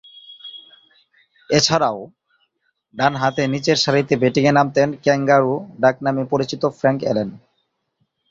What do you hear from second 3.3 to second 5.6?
নিচেরসারিতে ব্যাটিংয়ে নামতেন ‘ক্যাঙ্গারু’